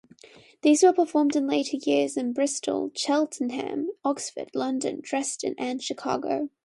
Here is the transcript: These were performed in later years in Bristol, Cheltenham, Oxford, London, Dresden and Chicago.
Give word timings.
These 0.63 0.81
were 0.81 0.93
performed 0.93 1.35
in 1.35 1.45
later 1.45 1.77
years 1.77 2.17
in 2.17 2.33
Bristol, 2.33 2.91
Cheltenham, 2.95 3.91
Oxford, 4.03 4.49
London, 4.55 4.99
Dresden 4.99 5.53
and 5.59 5.79
Chicago. 5.83 6.49